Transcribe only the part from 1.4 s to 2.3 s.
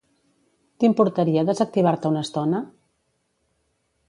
desactivar-te una